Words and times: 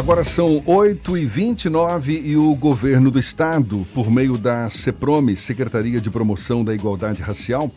Agora 0.00 0.24
são 0.24 0.62
8h29 0.62 2.22
e 2.24 2.34
o 2.34 2.54
governo 2.54 3.10
do 3.10 3.18
estado, 3.18 3.86
por 3.92 4.10
meio 4.10 4.38
da 4.38 4.70
CEPROME, 4.70 5.36
Secretaria 5.36 6.00
de 6.00 6.08
Promoção 6.08 6.64
da 6.64 6.74
Igualdade 6.74 7.20
Racial, 7.20 7.70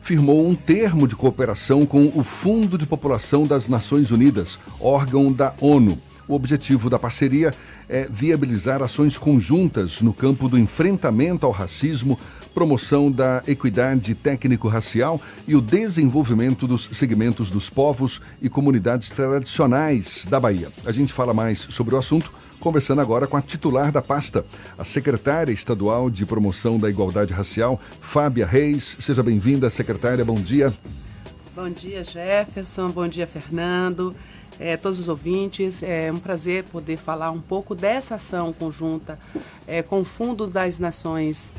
firmou 0.00 0.48
um 0.48 0.54
termo 0.54 1.06
de 1.06 1.14
cooperação 1.14 1.84
com 1.84 2.10
o 2.14 2.24
Fundo 2.24 2.78
de 2.78 2.86
População 2.86 3.46
das 3.46 3.68
Nações 3.68 4.10
Unidas, 4.10 4.58
órgão 4.80 5.30
da 5.30 5.52
ONU. 5.60 6.00
O 6.28 6.34
objetivo 6.34 6.90
da 6.90 6.98
parceria 6.98 7.54
é 7.88 8.08
viabilizar 8.10 8.82
ações 8.82 9.16
conjuntas 9.16 10.00
no 10.00 10.12
campo 10.12 10.48
do 10.48 10.58
enfrentamento 10.58 11.46
ao 11.46 11.52
racismo, 11.52 12.18
promoção 12.52 13.12
da 13.12 13.44
equidade 13.46 14.14
técnico-racial 14.14 15.20
e 15.46 15.54
o 15.54 15.60
desenvolvimento 15.60 16.66
dos 16.66 16.88
segmentos 16.92 17.48
dos 17.48 17.70
povos 17.70 18.20
e 18.42 18.48
comunidades 18.48 19.10
tradicionais 19.10 20.26
da 20.28 20.40
Bahia. 20.40 20.72
A 20.84 20.90
gente 20.90 21.12
fala 21.12 21.32
mais 21.32 21.66
sobre 21.70 21.94
o 21.94 21.98
assunto 21.98 22.32
conversando 22.58 23.00
agora 23.00 23.26
com 23.26 23.36
a 23.36 23.42
titular 23.42 23.92
da 23.92 24.02
pasta, 24.02 24.44
a 24.76 24.82
secretária 24.82 25.52
estadual 25.52 26.10
de 26.10 26.26
promoção 26.26 26.78
da 26.78 26.90
igualdade 26.90 27.32
racial, 27.32 27.80
Fábia 28.00 28.46
Reis. 28.46 28.96
Seja 28.98 29.22
bem-vinda, 29.22 29.70
secretária. 29.70 30.24
Bom 30.24 30.36
dia. 30.36 30.72
Bom 31.54 31.70
dia, 31.70 32.02
Jefferson. 32.02 32.90
Bom 32.90 33.06
dia, 33.06 33.26
Fernando 33.26 34.14
é, 34.58 34.76
todos 34.76 34.98
os 34.98 35.08
ouvintes. 35.08 35.82
É 35.82 36.10
um 36.12 36.18
prazer 36.18 36.64
poder 36.64 36.96
falar 36.96 37.30
um 37.30 37.40
pouco 37.40 37.74
dessa 37.74 38.16
ação 38.16 38.52
conjunta 38.52 39.18
é, 39.66 39.82
com 39.82 40.00
o 40.00 40.04
Fundo 40.04 40.46
das 40.46 40.78
Nações, 40.78 41.50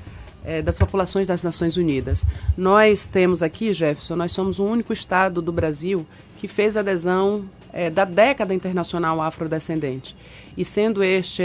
é, 0.43 0.61
das 0.61 0.77
Populações 0.77 1.27
das 1.27 1.43
Nações 1.43 1.77
Unidas. 1.77 2.25
Nós 2.57 3.07
temos 3.07 3.43
aqui, 3.43 3.73
Jefferson, 3.73 4.15
nós 4.15 4.31
somos 4.31 4.59
o 4.59 4.65
único 4.65 4.93
estado 4.93 5.41
do 5.41 5.51
Brasil 5.51 6.05
que 6.37 6.47
fez 6.47 6.77
adesão 6.77 7.45
é, 7.73 7.89
da 7.89 8.05
década 8.05 8.53
internacional 8.53 9.21
afrodescendente. 9.21 10.15
E 10.57 10.65
sendo 10.65 11.03
este, 11.03 11.43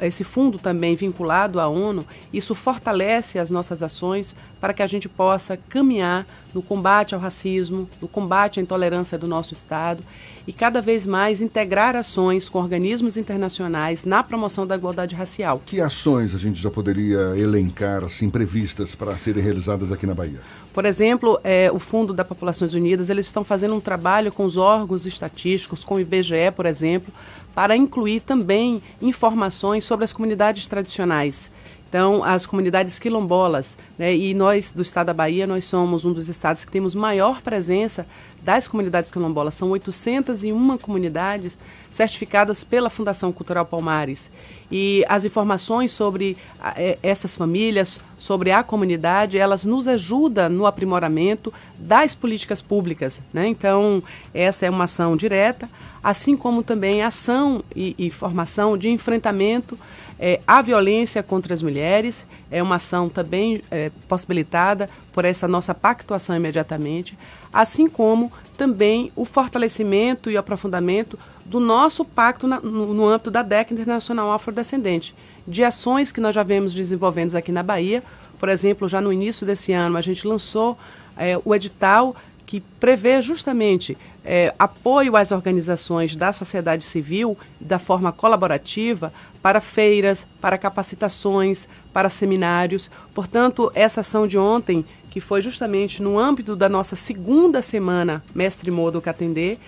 esse 0.00 0.24
fundo 0.24 0.58
também 0.58 0.96
vinculado 0.96 1.60
à 1.60 1.68
ONU, 1.68 2.04
isso 2.32 2.54
fortalece 2.54 3.38
as 3.38 3.50
nossas 3.50 3.82
ações 3.82 4.34
para 4.58 4.72
que 4.72 4.82
a 4.82 4.86
gente 4.86 5.06
possa 5.06 5.58
caminhar 5.68 6.26
no 6.54 6.62
combate 6.62 7.14
ao 7.14 7.20
racismo, 7.20 7.86
no 8.00 8.08
combate 8.08 8.58
à 8.58 8.62
intolerância 8.62 9.18
do 9.18 9.26
nosso 9.26 9.52
Estado 9.52 10.02
e 10.46 10.52
cada 10.52 10.80
vez 10.80 11.06
mais 11.06 11.40
integrar 11.42 11.94
ações 11.96 12.48
com 12.48 12.58
organismos 12.58 13.18
internacionais 13.18 14.04
na 14.04 14.22
promoção 14.22 14.66
da 14.66 14.74
igualdade 14.76 15.14
racial. 15.14 15.60
Que 15.66 15.80
ações 15.80 16.34
a 16.34 16.38
gente 16.38 16.60
já 16.60 16.70
poderia 16.70 17.36
elencar, 17.36 18.04
assim, 18.04 18.30
previstas 18.30 18.94
para 18.94 19.16
serem 19.18 19.42
realizadas 19.42 19.92
aqui 19.92 20.06
na 20.06 20.14
Bahia? 20.14 20.40
Por 20.72 20.84
exemplo, 20.84 21.38
é, 21.44 21.70
o 21.70 21.78
Fundo 21.78 22.12
das 22.12 22.26
Populações 22.26 22.74
Unidas, 22.74 23.10
eles 23.10 23.26
estão 23.26 23.44
fazendo 23.44 23.74
um 23.74 23.80
trabalho 23.80 24.32
com 24.32 24.44
os 24.44 24.56
órgãos 24.56 25.06
estatísticos, 25.06 25.84
com 25.84 25.96
o 25.96 26.00
IBGE, 26.00 26.50
por 26.54 26.66
exemplo, 26.66 27.12
para 27.54 27.76
incluir 27.76 28.20
também 28.20 28.82
informações 29.00 29.84
sobre 29.84 30.04
as 30.04 30.12
comunidades 30.12 30.66
tradicionais. 30.66 31.50
Então, 31.88 32.24
as 32.24 32.44
comunidades 32.44 32.98
quilombolas, 32.98 33.76
né, 33.96 34.14
e 34.14 34.34
nós 34.34 34.72
do 34.72 34.82
estado 34.82 35.06
da 35.06 35.14
Bahia, 35.14 35.46
nós 35.46 35.64
somos 35.64 36.04
um 36.04 36.12
dos 36.12 36.28
estados 36.28 36.64
que 36.64 36.72
temos 36.72 36.94
maior 36.94 37.40
presença 37.40 38.04
das 38.44 38.68
comunidades 38.68 39.10
quilombolas. 39.10 39.54
São 39.54 39.70
801 39.70 40.76
comunidades 40.78 41.56
certificadas 41.90 42.62
pela 42.62 42.90
Fundação 42.90 43.32
Cultural 43.32 43.64
Palmares. 43.64 44.30
E 44.70 45.04
as 45.08 45.24
informações 45.24 45.92
sobre 45.92 46.36
é, 46.76 46.98
essas 47.02 47.36
famílias, 47.36 48.00
sobre 48.18 48.50
a 48.50 48.62
comunidade, 48.62 49.38
elas 49.38 49.64
nos 49.64 49.88
ajudam 49.88 50.50
no 50.50 50.66
aprimoramento 50.66 51.52
das 51.78 52.14
políticas 52.14 52.60
públicas. 52.60 53.22
Né? 53.32 53.46
Então, 53.46 54.02
essa 54.34 54.66
é 54.66 54.70
uma 54.70 54.84
ação 54.84 55.16
direta, 55.16 55.70
assim 56.02 56.36
como 56.36 56.62
também 56.62 57.02
ação 57.02 57.62
e, 57.74 57.94
e 57.96 58.10
formação 58.10 58.76
de 58.76 58.90
enfrentamento 58.90 59.78
é, 60.18 60.40
a 60.46 60.62
violência 60.62 61.22
contra 61.22 61.52
as 61.52 61.62
mulheres 61.62 62.26
é 62.50 62.62
uma 62.62 62.76
ação 62.76 63.08
também 63.08 63.60
é, 63.70 63.90
possibilitada 64.08 64.88
por 65.12 65.24
essa 65.24 65.48
nossa 65.48 65.74
pactuação 65.74 66.36
imediatamente, 66.36 67.18
assim 67.52 67.88
como 67.88 68.32
também 68.56 69.10
o 69.16 69.24
fortalecimento 69.24 70.30
e 70.30 70.36
aprofundamento 70.36 71.18
do 71.44 71.58
nosso 71.58 72.04
pacto 72.04 72.46
na, 72.46 72.60
no, 72.60 72.94
no 72.94 73.08
âmbito 73.08 73.30
da 73.30 73.42
década 73.42 73.80
internacional 73.80 74.32
afrodescendente, 74.32 75.14
de 75.46 75.64
ações 75.64 76.12
que 76.12 76.20
nós 76.20 76.34
já 76.34 76.42
vemos 76.42 76.72
desenvolvendo 76.72 77.34
aqui 77.36 77.52
na 77.52 77.62
Bahia. 77.62 78.02
Por 78.38 78.48
exemplo, 78.48 78.88
já 78.88 79.00
no 79.00 79.12
início 79.12 79.46
desse 79.46 79.72
ano, 79.72 79.96
a 79.96 80.00
gente 80.00 80.26
lançou 80.26 80.78
é, 81.16 81.38
o 81.44 81.54
edital 81.54 82.14
que 82.46 82.60
prevê 82.60 83.20
justamente 83.20 83.96
é, 84.24 84.54
apoio 84.58 85.16
às 85.16 85.32
organizações 85.32 86.16
da 86.16 86.32
sociedade 86.32 86.84
civil 86.84 87.36
da 87.60 87.78
forma 87.78 88.12
colaborativa 88.12 89.12
para 89.44 89.60
feiras, 89.60 90.26
para 90.40 90.56
capacitações, 90.56 91.68
para 91.92 92.08
seminários. 92.08 92.90
Portanto, 93.12 93.70
essa 93.74 94.00
ação 94.00 94.26
de 94.26 94.38
ontem, 94.38 94.86
que 95.10 95.20
foi 95.20 95.42
justamente 95.42 96.02
no 96.02 96.18
âmbito 96.18 96.56
da 96.56 96.66
nossa 96.66 96.96
segunda 96.96 97.60
semana 97.60 98.24
Mestre 98.34 98.70
Modo 98.70 99.02
Catendê, 99.02 99.58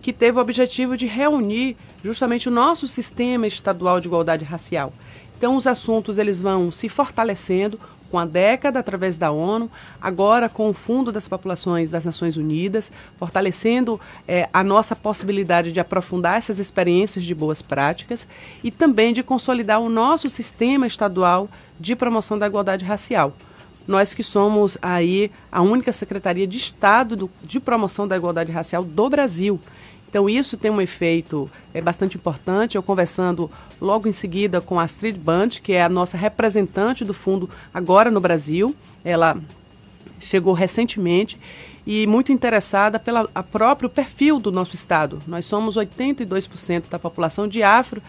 que 0.00 0.10
teve 0.10 0.38
o 0.38 0.40
objetivo 0.40 0.96
de 0.96 1.04
reunir 1.04 1.76
justamente 2.02 2.48
o 2.48 2.50
nosso 2.50 2.88
sistema 2.88 3.46
estadual 3.46 4.00
de 4.00 4.08
igualdade 4.08 4.42
racial. 4.42 4.90
Então, 5.36 5.54
os 5.54 5.66
assuntos 5.66 6.16
eles 6.16 6.40
vão 6.40 6.70
se 6.70 6.88
fortalecendo, 6.88 7.78
com 8.10 8.18
a 8.18 8.24
década 8.24 8.78
através 8.78 9.16
da 9.16 9.30
ONU, 9.30 9.70
agora 10.00 10.48
com 10.48 10.70
o 10.70 10.72
Fundo 10.72 11.12
das 11.12 11.28
Populações 11.28 11.90
das 11.90 12.04
Nações 12.04 12.36
Unidas, 12.36 12.90
fortalecendo 13.18 14.00
é, 14.26 14.48
a 14.52 14.62
nossa 14.62 14.96
possibilidade 14.96 15.72
de 15.72 15.80
aprofundar 15.80 16.38
essas 16.38 16.58
experiências 16.58 17.24
de 17.24 17.34
boas 17.34 17.62
práticas 17.62 18.26
e 18.62 18.70
também 18.70 19.12
de 19.12 19.22
consolidar 19.22 19.80
o 19.80 19.88
nosso 19.88 20.30
sistema 20.30 20.86
estadual 20.86 21.48
de 21.78 21.94
promoção 21.94 22.38
da 22.38 22.46
igualdade 22.46 22.84
racial. 22.84 23.34
Nós 23.86 24.14
que 24.14 24.22
somos 24.22 24.76
aí 24.82 25.30
a 25.50 25.62
única 25.62 25.92
Secretaria 25.92 26.46
de 26.46 26.58
Estado 26.58 27.14
do, 27.14 27.30
de 27.42 27.60
Promoção 27.60 28.08
da 28.08 28.16
Igualdade 28.16 28.50
Racial 28.50 28.82
do 28.82 29.08
Brasil. 29.08 29.60
Então 30.16 30.30
isso 30.30 30.56
tem 30.56 30.70
um 30.70 30.80
efeito 30.80 31.50
é, 31.74 31.80
bastante 31.82 32.16
importante. 32.16 32.74
Eu 32.74 32.82
conversando 32.82 33.50
logo 33.78 34.08
em 34.08 34.12
seguida 34.12 34.62
com 34.62 34.80
a 34.80 34.82
Astrid 34.82 35.18
Band, 35.18 35.50
que 35.62 35.74
é 35.74 35.84
a 35.84 35.90
nossa 35.90 36.16
representante 36.16 37.04
do 37.04 37.12
fundo 37.12 37.50
agora 37.74 38.10
no 38.10 38.18
Brasil. 38.18 38.74
Ela 39.04 39.36
chegou 40.18 40.54
recentemente 40.54 41.38
e 41.86 42.06
muito 42.06 42.32
interessada 42.32 42.98
pelo 42.98 43.28
próprio 43.52 43.90
perfil 43.90 44.40
do 44.40 44.50
nosso 44.50 44.74
estado. 44.74 45.20
Nós 45.26 45.44
somos 45.44 45.76
82% 45.76 46.84
da 46.88 46.98
população 46.98 47.46
de 47.46 47.62
afro 47.62 48.02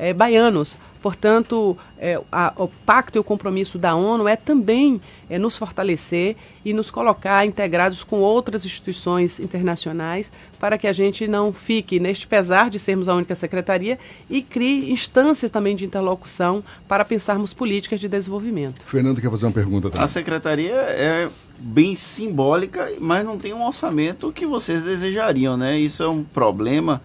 é, 0.00 0.12
baianos. 0.12 0.76
Portanto, 1.02 1.76
é, 1.98 2.18
a, 2.30 2.52
o 2.56 2.68
pacto 2.68 3.18
e 3.18 3.20
o 3.20 3.24
compromisso 3.24 3.76
da 3.76 3.94
ONU 3.96 4.28
é 4.28 4.36
também 4.36 5.00
é, 5.28 5.36
nos 5.36 5.58
fortalecer 5.58 6.36
e 6.64 6.72
nos 6.72 6.92
colocar 6.92 7.44
integrados 7.44 8.04
com 8.04 8.20
outras 8.20 8.64
instituições 8.64 9.40
internacionais 9.40 10.30
para 10.60 10.78
que 10.78 10.86
a 10.86 10.92
gente 10.92 11.26
não 11.26 11.52
fique 11.52 11.98
neste 11.98 12.26
pesar 12.26 12.70
de 12.70 12.78
sermos 12.78 13.08
a 13.08 13.14
única 13.14 13.34
secretaria 13.34 13.98
e 14.30 14.42
crie 14.42 14.92
instâncias 14.92 15.50
também 15.50 15.74
de 15.74 15.84
interlocução 15.84 16.62
para 16.86 17.04
pensarmos 17.04 17.52
políticas 17.52 17.98
de 17.98 18.06
desenvolvimento. 18.06 18.80
Fernando 18.86 19.20
quer 19.20 19.30
fazer 19.30 19.46
uma 19.46 19.52
pergunta 19.52 19.90
também. 19.90 20.04
A 20.04 20.08
secretaria 20.08 20.74
é 20.74 21.28
bem 21.58 21.96
simbólica, 21.96 22.92
mas 23.00 23.24
não 23.24 23.38
tem 23.38 23.52
um 23.52 23.66
orçamento 23.66 24.32
que 24.32 24.46
vocês 24.46 24.82
desejariam, 24.82 25.56
né? 25.56 25.78
Isso 25.78 26.02
é 26.02 26.08
um 26.08 26.22
problema 26.22 27.02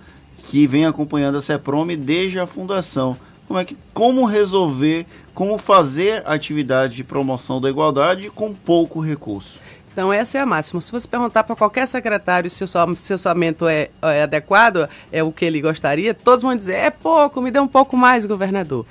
que 0.50 0.68
vem 0.68 0.86
acompanhando 0.86 1.38
a 1.38 1.42
CEPROME 1.42 1.96
desde 1.96 2.40
a 2.40 2.46
fundação 2.46 3.18
como 3.48 3.60
é 3.60 3.66
que 3.66 3.78
como 3.94 4.26
resolver, 4.26 5.06
como 5.34 5.58
fazer 5.58 6.22
atividade 6.26 6.96
de 6.96 7.04
promoção 7.04 7.62
da 7.62 7.70
igualdade 7.70 8.30
com 8.30 8.54
pouco 8.54 9.00
recurso. 9.00 9.60
Então, 9.94 10.14
essa 10.14 10.38
é 10.38 10.42
a 10.42 10.46
máxima. 10.46 10.80
Se 10.80 10.92
você 10.92 11.08
perguntar 11.08 11.44
para 11.44 11.56
qualquer 11.56 11.88
secretário 11.88 12.50
se 12.52 12.64
o 12.64 12.68
seu 12.68 12.82
orçamento 12.82 13.68
é, 13.68 13.90
é, 14.04 14.22
adequado, 14.22 14.88
é 15.12 15.24
o 15.24 15.32
que 15.32 15.44
ele 15.44 15.60
gostaria, 15.60 16.14
todos 16.14 16.44
vão 16.44 16.56
dizer: 16.56 16.76
é 16.76 16.90
pouco, 16.92 17.42
me 17.42 17.50
dê 17.50 17.60
um 17.60 17.68
pouco 17.68 17.98
mais, 17.98 18.24
governador. 18.24 18.86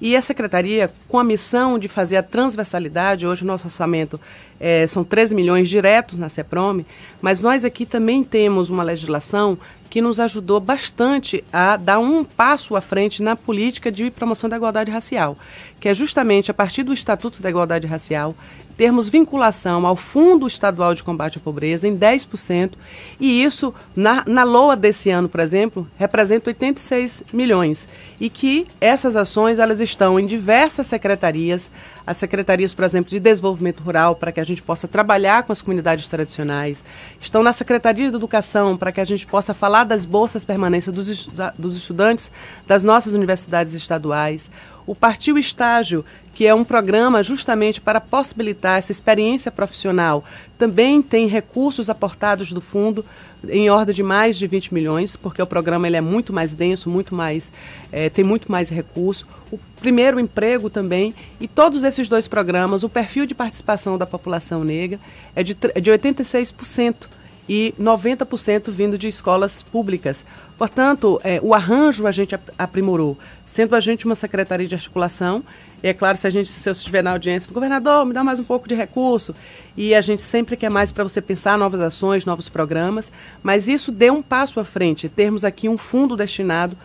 E 0.00 0.16
a 0.16 0.22
secretaria, 0.22 0.90
com 1.08 1.18
a 1.18 1.24
missão 1.24 1.78
de 1.78 1.88
fazer 1.88 2.16
a 2.16 2.22
transversalidade, 2.22 3.26
hoje 3.26 3.42
o 3.42 3.46
nosso 3.46 3.66
orçamento 3.66 4.20
é, 4.60 4.86
são 4.86 5.02
13 5.02 5.34
milhões 5.34 5.68
diretos 5.68 6.18
na 6.18 6.28
CEPROME, 6.28 6.86
mas 7.20 7.42
nós 7.42 7.64
aqui 7.64 7.84
também 7.84 8.22
temos 8.22 8.70
uma 8.70 8.82
legislação 8.82 9.58
que 9.90 10.02
nos 10.02 10.20
ajudou 10.20 10.60
bastante 10.60 11.42
a 11.52 11.76
dar 11.76 11.98
um 11.98 12.22
passo 12.22 12.76
à 12.76 12.80
frente 12.80 13.22
na 13.22 13.34
política 13.34 13.90
de 13.90 14.10
promoção 14.10 14.48
da 14.48 14.56
igualdade 14.56 14.90
racial, 14.90 15.36
que 15.80 15.88
é 15.88 15.94
justamente 15.94 16.50
a 16.50 16.54
partir 16.54 16.82
do 16.82 16.92
Estatuto 16.92 17.42
da 17.42 17.48
Igualdade 17.48 17.86
Racial, 17.86 18.36
termos 18.78 19.08
vinculação 19.08 19.84
ao 19.84 19.96
Fundo 19.96 20.46
Estadual 20.46 20.94
de 20.94 21.02
Combate 21.02 21.38
à 21.38 21.40
Pobreza 21.40 21.88
em 21.88 21.98
10%, 21.98 22.74
e 23.18 23.42
isso, 23.42 23.74
na, 23.94 24.22
na 24.24 24.44
LOA 24.44 24.76
desse 24.76 25.10
ano, 25.10 25.28
por 25.28 25.40
exemplo, 25.40 25.86
representa 25.98 26.50
86 26.50 27.24
milhões. 27.32 27.88
E 28.20 28.30
que 28.30 28.68
essas 28.80 29.16
ações 29.16 29.58
elas 29.58 29.80
estão 29.88 30.18
em 30.18 30.26
diversas 30.26 30.86
secretarias, 30.86 31.70
as 32.06 32.16
secretarias, 32.16 32.74
por 32.74 32.84
exemplo, 32.84 33.10
de 33.10 33.18
desenvolvimento 33.18 33.82
rural, 33.82 34.14
para 34.14 34.30
que 34.30 34.40
a 34.40 34.44
gente 34.44 34.62
possa 34.62 34.86
trabalhar 34.86 35.42
com 35.42 35.52
as 35.52 35.62
comunidades 35.62 36.08
tradicionais, 36.08 36.84
estão 37.20 37.42
na 37.42 37.52
Secretaria 37.52 38.10
de 38.10 38.16
Educação, 38.16 38.76
para 38.76 38.92
que 38.92 39.00
a 39.00 39.04
gente 39.04 39.26
possa 39.26 39.52
falar 39.52 39.84
das 39.84 40.06
bolsas 40.06 40.44
permanência 40.44 40.92
dos, 40.92 41.28
dos 41.58 41.76
estudantes 41.76 42.30
das 42.66 42.82
nossas 42.82 43.12
universidades 43.12 43.74
estaduais. 43.74 44.50
O 44.88 44.94
Partiu 44.94 45.36
Estágio, 45.36 46.02
que 46.32 46.46
é 46.46 46.54
um 46.54 46.64
programa 46.64 47.22
justamente 47.22 47.78
para 47.78 48.00
possibilitar 48.00 48.78
essa 48.78 48.90
experiência 48.90 49.52
profissional, 49.52 50.24
também 50.56 51.02
tem 51.02 51.26
recursos 51.26 51.90
aportados 51.90 52.52
do 52.52 52.60
fundo 52.62 53.04
em 53.46 53.68
ordem 53.68 53.94
de 53.94 54.02
mais 54.02 54.38
de 54.38 54.46
20 54.46 54.72
milhões, 54.72 55.14
porque 55.14 55.42
o 55.42 55.46
programa 55.46 55.86
ele 55.86 55.98
é 55.98 56.00
muito 56.00 56.32
mais 56.32 56.54
denso, 56.54 56.88
muito 56.88 57.14
mais 57.14 57.52
é, 57.92 58.08
tem 58.08 58.24
muito 58.24 58.50
mais 58.50 58.70
recurso. 58.70 59.26
O 59.52 59.58
primeiro 59.78 60.18
emprego 60.18 60.70
também 60.70 61.14
e 61.38 61.46
todos 61.46 61.84
esses 61.84 62.08
dois 62.08 62.26
programas, 62.26 62.82
o 62.82 62.88
perfil 62.88 63.26
de 63.26 63.34
participação 63.34 63.98
da 63.98 64.06
população 64.06 64.64
negra 64.64 64.98
é 65.36 65.42
de, 65.42 65.54
é 65.74 65.80
de 65.82 65.90
86% 65.90 66.94
e 67.48 67.74
90% 67.80 68.70
vindo 68.70 68.98
de 68.98 69.08
escolas 69.08 69.62
públicas. 69.62 70.24
Portanto, 70.56 71.20
é, 71.24 71.40
o 71.42 71.54
arranjo 71.54 72.06
a 72.06 72.12
gente 72.12 72.38
aprimorou, 72.58 73.16
sendo 73.46 73.74
a 73.74 73.80
gente 73.80 74.04
uma 74.04 74.14
secretaria 74.14 74.66
de 74.66 74.74
articulação. 74.74 75.42
E 75.82 75.88
é 75.88 75.94
claro, 75.94 76.18
se 76.18 76.26
a 76.26 76.30
gente, 76.30 76.48
se 76.48 76.68
eu 76.68 76.72
estiver 76.72 77.02
na 77.02 77.12
audiência, 77.12 77.50
governador, 77.52 78.04
me 78.04 78.12
dá 78.12 78.24
mais 78.24 78.40
um 78.40 78.44
pouco 78.44 78.68
de 78.68 78.74
recurso. 78.74 79.34
E 79.76 79.94
a 79.94 80.00
gente 80.00 80.22
sempre 80.22 80.56
quer 80.56 80.68
mais 80.68 80.90
para 80.90 81.04
você 81.04 81.20
pensar 81.22 81.56
novas 81.56 81.80
ações, 81.80 82.24
novos 82.24 82.48
programas. 82.48 83.12
Mas 83.42 83.68
isso 83.68 83.90
deu 83.92 84.14
um 84.14 84.22
passo 84.22 84.58
à 84.58 84.64
frente, 84.64 85.08
termos 85.08 85.44
aqui 85.44 85.68
um 85.68 85.78
fundo 85.78 86.16
destinado 86.16 86.76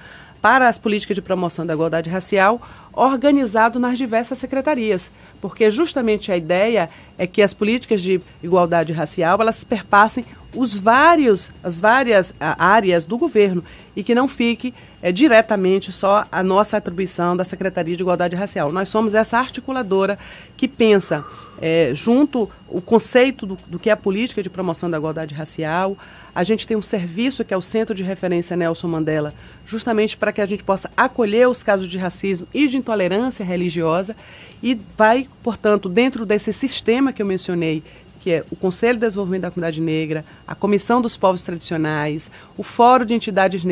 para 0.44 0.68
as 0.68 0.77
políticas 0.77 1.16
de 1.16 1.21
promoção 1.21 1.66
da 1.66 1.74
igualdade 1.74 2.09
racial, 2.09 2.62
organizado 2.94 3.80
nas 3.80 3.98
diversas 3.98 4.38
secretarias, 4.38 5.12
porque 5.42 5.69
justamente 5.69 6.31
a 6.31 6.38
ideia 6.38 6.90
é 7.18 7.25
que 7.25 7.42
as 7.42 7.54
políticas 7.54 8.01
de 8.01 8.22
igualdade 8.42 8.94
racial 8.94 9.40
elas 9.42 9.63
perpassem 9.63 10.25
os 10.56 10.75
vários, 10.75 11.51
as 11.63 11.80
várias 11.80 12.34
áreas 12.40 13.06
do 13.06 13.18
governo 13.18 13.63
e 13.95 14.04
que 14.04 14.13
não 14.13 14.28
fique 14.28 14.74
é, 15.01 15.12
diretamente 15.12 15.92
só 15.92 16.25
a 16.31 16.44
nossa 16.44 16.78
atribuição 16.78 17.36
da 17.36 17.44
Secretaria 17.44 17.95
de 17.95 18.04
Igualdade 18.04 18.36
Racial. 18.36 18.72
Nós 18.72 18.90
somos 18.90 19.16
essa 19.16 19.38
articuladora 19.38 20.18
que 20.56 20.68
pensa 20.68 21.25
é, 21.62 21.92
junto 21.94 22.50
o 22.68 22.81
conceito 22.81 23.45
do, 23.45 23.57
do 23.68 23.80
que 23.80 23.90
é 23.90 23.94
a 23.94 23.98
política 23.98 24.44
de 24.44 24.50
promoção 24.50 24.90
da 24.90 24.98
igualdade 24.98 25.34
racial, 25.34 25.98
a 26.35 26.44
gente 26.44 26.65
tem 26.65 26.75
um 26.75 26.81
serviço 26.81 27.44
que 27.44 27.53
é 27.53 27.57
o 27.57 27.62
Centro 27.62 27.94
de 27.94 28.03
Referência 28.03 28.57
Nelson 28.57 28.88
Mandela, 28.88 29.33
justamente 29.65 30.18
para 30.18 30.31
que 30.31 30.41
a 30.41 30.45
gente 30.45 30.63
possa 30.63 30.89
acolher 30.97 31.47
os 31.47 31.62
casos 31.62 31.88
de 31.88 31.97
racismo 31.97 32.47
e 32.53 32.68
de 32.68 32.77
intolerância 32.77 33.45
religiosa 33.45 34.15
e 34.62 34.80
vai, 34.97 35.27
portanto, 35.44 35.88
dentro 35.88 36.25
desse 36.25 36.51
sistema 36.51 37.13
que 37.13 37.21
eu 37.21 37.25
mencionei, 37.25 37.83
que 38.19 38.31
é 38.31 38.45
o 38.50 38.56
Conselho 38.56 38.94
de 38.94 39.06
Desenvolvimento 39.06 39.41
da 39.41 39.51
Comunidade 39.51 39.81
Negra, 39.81 40.24
a 40.47 40.56
Comissão 40.56 41.01
dos 41.01 41.18
Povos 41.18 41.44
Tradicionais, 41.44 42.31
o 42.57 42.63
Fórum 42.63 43.06
de 43.06 43.13
Entidades, 43.13 43.63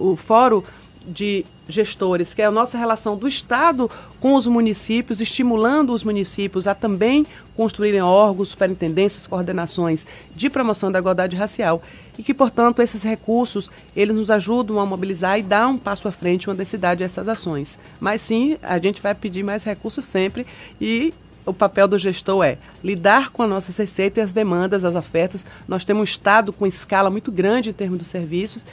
o 0.00 0.16
Fórum 0.16 0.62
de 1.06 1.44
gestores, 1.68 2.32
que 2.32 2.42
é 2.42 2.46
a 2.46 2.50
nossa 2.50 2.78
relação 2.78 3.16
do 3.16 3.28
Estado 3.28 3.90
com 4.20 4.34
os 4.34 4.46
municípios, 4.46 5.20
estimulando 5.20 5.92
os 5.92 6.02
municípios 6.02 6.66
a 6.66 6.74
também 6.74 7.26
construírem 7.56 8.00
órgãos, 8.00 8.48
superintendências, 8.48 9.26
coordenações 9.26 10.06
de 10.34 10.48
promoção 10.48 10.90
da 10.90 10.98
igualdade 10.98 11.36
racial 11.36 11.82
e 12.16 12.22
que, 12.22 12.32
portanto, 12.32 12.80
esses 12.80 13.02
recursos 13.02 13.70
eles 13.94 14.14
nos 14.14 14.30
ajudam 14.30 14.78
a 14.78 14.86
mobilizar 14.86 15.38
e 15.38 15.42
dar 15.42 15.68
um 15.68 15.78
passo 15.78 16.08
à 16.08 16.12
frente, 16.12 16.48
uma 16.48 16.54
densidade 16.54 17.02
a 17.02 17.06
essas 17.06 17.28
ações. 17.28 17.78
Mas 18.00 18.22
sim, 18.22 18.56
a 18.62 18.78
gente 18.78 19.02
vai 19.02 19.14
pedir 19.14 19.42
mais 19.42 19.64
recursos 19.64 20.04
sempre 20.04 20.46
e 20.80 21.12
o 21.44 21.52
papel 21.52 21.88
do 21.88 21.98
gestor 21.98 22.44
é 22.44 22.58
lidar 22.84 23.30
com 23.30 23.42
a 23.42 23.46
nossa 23.46 23.72
receita 23.72 24.20
e 24.20 24.22
as 24.22 24.32
demandas, 24.32 24.84
as 24.84 24.94
ofertas. 24.94 25.46
Nós 25.66 25.84
temos 25.84 26.00
um 26.00 26.04
Estado 26.04 26.52
com 26.52 26.66
escala 26.66 27.08
muito 27.08 27.32
grande 27.32 27.70
em 27.70 27.72
termos 27.72 27.98
dos 27.98 28.08
serviços 28.08 28.64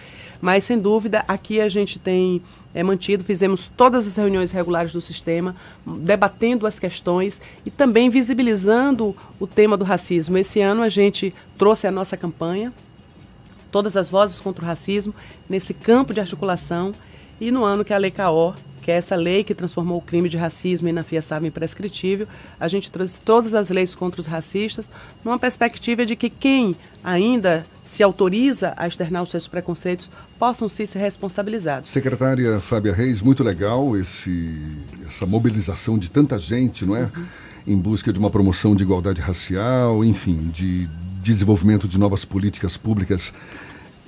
mas, 0.42 0.64
sem 0.64 0.80
dúvida, 0.80 1.24
aqui 1.28 1.60
a 1.60 1.70
gente 1.70 2.00
tem 2.00 2.42
é, 2.74 2.84
mantido, 2.84 3.24
fizemos 3.24 3.72
todas 3.76 4.06
as 4.06 4.16
reuniões 4.16 4.52
regulares 4.52 4.92
do 4.92 5.02
sistema, 5.02 5.56
debatendo 5.86 6.68
as 6.68 6.78
questões 6.78 7.40
e 7.66 7.72
também 7.72 8.10
visibilizando 8.10 9.16
o 9.40 9.48
tema 9.48 9.78
do 9.78 9.86
racismo. 9.86 10.38
Esse 10.38 10.62
ano 10.62 10.82
a 10.82 10.90
gente 10.90 11.34
trouxe 11.58 11.88
a 11.88 11.92
nossa 11.92 12.18
campanha, 12.18 12.74
Todas 13.72 13.98
as 13.98 14.10
Vozes 14.10 14.40
contra 14.40 14.64
o 14.64 14.66
Racismo, 14.66 15.14
nesse 15.50 15.74
campo 15.74 16.14
de 16.14 16.22
articulação, 16.22 16.94
e 17.42 17.52
no 17.52 17.66
ano 17.66 17.84
que 17.84 17.94
a 17.94 17.98
Lei 17.98 18.10
que 18.86 18.92
é 18.92 18.98
essa 18.98 19.16
lei 19.16 19.44
que 19.44 19.56
transformou 19.56 19.98
o 19.98 20.02
crime 20.02 20.30
de 20.30 20.38
racismo 20.38 20.88
inafiançável 20.88 21.48
em 21.48 21.52
prescritível. 21.52 22.28
A 22.60 22.68
gente 22.68 22.92
trouxe 22.92 23.20
todas 23.20 23.56
as 23.56 23.72
leis 23.72 23.96
contra 23.96 24.22
os 24.22 24.28
racistas 24.28 24.88
numa 25.24 25.40
perspectiva 25.40 26.06
de 26.06 26.16
que 26.16 26.30
quem 26.30 26.76
ainda 27.04 27.66
se 27.84 28.04
autoriza 28.04 28.76
a 28.78 28.88
externar 28.88 29.24
os 29.24 29.32
seus 29.32 29.48
preconceitos 29.48 30.12
possam 30.38 30.70
sim 30.70 30.86
ser 30.86 31.00
responsabilizados. 31.00 31.90
Secretária 31.90 32.60
Fábia 32.60 32.94
Reis, 32.94 33.24
muito 33.24 33.44
legal 33.44 33.98
esse, 33.98 34.56
essa 35.08 35.26
mobilização 35.26 35.98
de 35.98 36.12
tanta 36.12 36.38
gente, 36.38 36.86
não 36.86 36.96
é? 36.96 37.06
Uhum. 37.06 37.26
Em 37.66 37.78
busca 37.80 38.14
de 38.14 38.20
uma 38.20 38.30
promoção 38.30 38.76
de 38.76 38.84
igualdade 38.84 39.20
racial, 39.20 40.06
enfim, 40.06 40.52
de 40.54 40.88
desenvolvimento 41.24 41.88
de 41.88 41.98
novas 41.98 42.24
políticas 42.24 42.78
públicas 42.78 43.34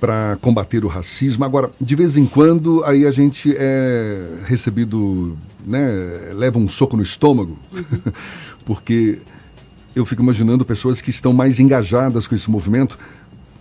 para 0.00 0.38
combater 0.40 0.84
o 0.84 0.88
racismo. 0.88 1.44
Agora, 1.44 1.70
de 1.80 1.94
vez 1.94 2.16
em 2.16 2.26
quando, 2.26 2.82
aí 2.84 3.06
a 3.06 3.10
gente 3.10 3.54
é 3.56 4.38
recebido, 4.46 5.36
né, 5.66 6.32
leva 6.34 6.58
um 6.58 6.68
soco 6.68 6.96
no 6.96 7.02
estômago, 7.02 7.58
porque 8.64 9.18
eu 9.94 10.06
fico 10.06 10.22
imaginando 10.22 10.64
pessoas 10.64 11.00
que 11.00 11.10
estão 11.10 11.32
mais 11.32 11.58
engajadas 11.58 12.26
com 12.26 12.34
esse 12.34 12.50
movimento. 12.50 12.98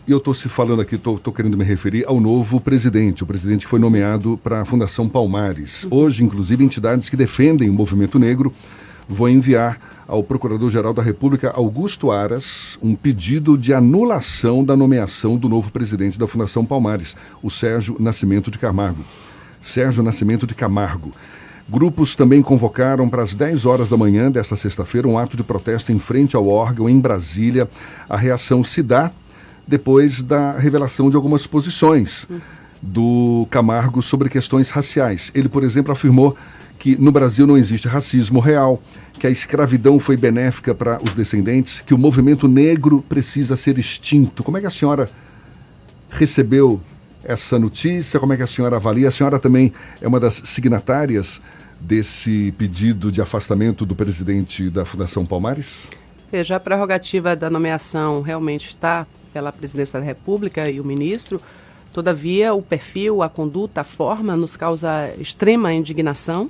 E 0.07 0.11
eu 0.11 0.19
estou 0.19 0.33
se 0.33 0.47
falando 0.47 0.81
aqui, 0.81 0.95
estou 0.95 1.33
querendo 1.33 1.57
me 1.57 1.65
referir 1.65 2.05
ao 2.07 2.21
novo 2.21 2.61
presidente, 2.61 3.23
o 3.23 3.27
presidente 3.27 3.65
que 3.65 3.69
foi 3.69 3.79
nomeado 3.79 4.39
para 4.41 4.61
a 4.61 4.65
Fundação 4.65 5.09
Palmares. 5.09 5.83
Uhum. 5.83 5.97
Hoje, 5.97 6.23
inclusive, 6.23 6.63
entidades 6.63 7.09
que 7.09 7.17
defendem 7.17 7.69
o 7.69 7.73
movimento 7.73 8.17
negro 8.17 8.53
vão 9.07 9.29
enviar 9.29 9.79
ao 10.07 10.23
Procurador-Geral 10.23 10.93
da 10.93 11.01
República, 11.01 11.51
Augusto 11.51 12.11
Aras, 12.11 12.77
um 12.81 12.95
pedido 12.95 13.57
de 13.57 13.73
anulação 13.73 14.63
da 14.63 14.75
nomeação 14.75 15.37
do 15.37 15.49
novo 15.49 15.71
presidente 15.71 16.17
da 16.17 16.27
Fundação 16.27 16.65
Palmares, 16.65 17.15
o 17.43 17.49
Sérgio 17.49 17.97
Nascimento 17.99 18.49
de 18.49 18.57
Camargo. 18.57 19.03
Sérgio 19.61 20.03
Nascimento 20.03 20.47
de 20.47 20.55
Camargo. 20.55 21.11
Grupos 21.69 22.15
também 22.15 22.41
convocaram 22.41 23.09
para 23.09 23.21
as 23.21 23.35
10 23.35 23.65
horas 23.65 23.89
da 23.89 23.97
manhã 23.97 24.31
desta 24.31 24.55
sexta-feira 24.55 25.07
um 25.07 25.17
ato 25.17 25.35
de 25.35 25.43
protesto 25.43 25.91
em 25.91 25.99
frente 25.99 26.35
ao 26.35 26.47
órgão 26.47 26.89
em 26.89 26.97
Brasília. 26.97 27.69
A 28.07 28.15
reação 28.15 28.63
se 28.63 28.81
dá 28.81 29.11
depois 29.67 30.23
da 30.23 30.53
revelação 30.53 31.09
de 31.09 31.17
algumas 31.17 31.45
posições 31.45 32.25
do 32.81 33.45
Camargo 33.49 34.01
sobre 34.01 34.29
questões 34.29 34.69
raciais. 34.69 35.29
Ele, 35.35 35.49
por 35.49 35.63
exemplo, 35.63 35.91
afirmou 35.91 36.37
que 36.87 36.95
no 36.95 37.11
Brasil 37.11 37.45
não 37.45 37.57
existe 37.57 37.85
racismo 37.85 38.39
real, 38.39 38.81
que 39.19 39.27
a 39.27 39.29
escravidão 39.29 39.99
foi 39.99 40.15
benéfica 40.15 40.73
para 40.73 41.03
os 41.03 41.13
descendentes, 41.13 41.81
que 41.81 41.93
o 41.93 41.97
movimento 41.97 42.47
negro 42.47 43.03
precisa 43.09 43.57
ser 43.57 43.77
extinto. 43.77 44.41
Como 44.41 44.57
é 44.57 44.61
que 44.61 44.67
a 44.67 44.69
senhora 44.69 45.09
recebeu 46.09 46.79
essa 47.25 47.59
notícia? 47.59 48.21
Como 48.21 48.31
é 48.31 48.37
que 48.37 48.43
a 48.43 48.47
senhora 48.47 48.77
avalia? 48.77 49.09
A 49.09 49.11
senhora 49.11 49.37
também 49.37 49.73
é 50.01 50.07
uma 50.07 50.17
das 50.17 50.35
signatárias 50.45 51.41
desse 51.77 52.53
pedido 52.57 53.11
de 53.11 53.21
afastamento 53.21 53.85
do 53.85 53.93
presidente 53.93 54.69
da 54.69 54.85
Fundação 54.85 55.25
Palmares? 55.25 55.89
Veja, 56.31 56.55
a 56.55 56.59
prerrogativa 56.59 57.35
da 57.35 57.49
nomeação 57.49 58.21
realmente 58.21 58.69
está 58.69 59.05
pela 59.33 59.51
presidência 59.51 59.99
da 59.99 60.05
República 60.05 60.69
e 60.69 60.79
o 60.79 60.85
ministro. 60.85 61.41
Todavia, 61.91 62.53
o 62.53 62.61
perfil, 62.61 63.21
a 63.21 63.27
conduta, 63.27 63.81
a 63.81 63.83
forma 63.83 64.37
nos 64.37 64.55
causa 64.55 65.13
extrema 65.19 65.73
indignação 65.73 66.49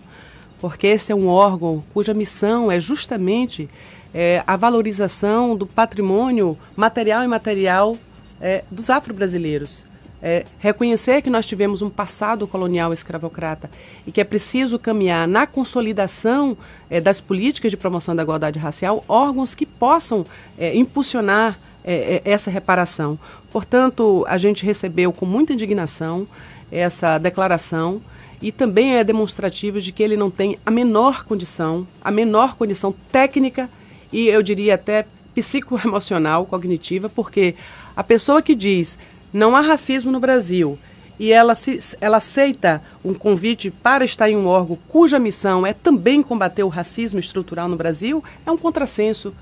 porque 0.59 0.87
esse 0.87 1.11
é 1.11 1.15
um 1.15 1.27
órgão 1.27 1.83
cuja 1.93 2.13
missão 2.13 2.71
é 2.71 2.79
justamente 2.79 3.69
é, 4.13 4.43
a 4.47 4.55
valorização 4.55 5.55
do 5.55 5.65
patrimônio 5.65 6.57
material 6.75 7.21
e 7.21 7.25
imaterial 7.25 7.97
é, 8.41 8.63
dos 8.71 8.89
afro-brasileiros. 8.89 9.85
É, 10.19 10.45
reconhecer 10.57 11.21
que 11.21 11.29
nós 11.29 11.45
tivemos 11.45 11.83
um 11.83 11.91
passado 11.91 12.47
colonial 12.47 12.91
escravocrata 12.91 13.69
e 14.05 14.11
que 14.11 14.19
é 14.19 14.23
preciso 14.23 14.79
caminhar 14.79 15.27
na 15.27 15.45
consolidação 15.45 16.57
é, 16.89 16.99
das 16.99 17.21
políticas 17.21 17.69
de 17.69 17.77
promoção 17.77 18.15
da 18.15 18.23
igualdade 18.23 18.57
racial 18.57 19.05
órgãos 19.07 19.53
que 19.53 19.65
possam 19.65 20.25
é, 20.57 20.75
impulsionar 20.75 21.59
é, 21.85 22.23
essa 22.25 22.49
reparação. 22.49 23.19
Portanto, 23.51 24.25
a 24.27 24.37
gente 24.37 24.65
recebeu 24.65 25.13
com 25.13 25.25
muita 25.25 25.53
indignação 25.53 26.27
essa 26.71 27.19
declaração 27.19 28.01
e 28.41 28.51
também 28.51 28.95
é 28.95 29.03
demonstrativo 29.03 29.81
de 29.81 29.91
que 29.91 30.03
ele 30.03 30.15
não 30.17 30.29
tem 30.29 30.59
a 30.65 30.71
menor 30.71 31.23
condição, 31.23 31.87
a 32.01 32.11
menor 32.11 32.55
condição 32.55 32.93
técnica 33.11 33.69
e 34.11 34.27
eu 34.27 34.41
diria 34.41 34.75
até 34.75 35.05
psicoemocional, 35.33 36.45
cognitiva, 36.45 37.09
porque 37.09 37.55
a 37.95 38.03
pessoa 38.03 38.41
que 38.41 38.55
diz 38.55 38.97
não 39.33 39.55
há 39.55 39.61
racismo 39.61 40.11
no 40.11 40.19
Brasil 40.19 40.77
e 41.19 41.31
ela, 41.31 41.55
se, 41.55 41.79
ela 41.99 42.17
aceita 42.17 42.81
um 43.03 43.13
convite 43.13 43.71
para 43.71 44.05
estar 44.05 44.29
em 44.29 44.35
um 44.37 44.47
órgão 44.47 44.77
cuja 44.87 45.17
missão 45.19 45.65
é 45.65 45.73
também 45.73 46.21
combater 46.21 46.63
o 46.63 46.67
racismo 46.67 47.19
estrutural 47.19 47.67
no 47.67 47.75
Brasil, 47.75 48.23
é 48.45 48.51
um 48.51 48.57
contrassenso. 48.57 49.33